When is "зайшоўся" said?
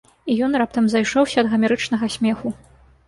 0.93-1.37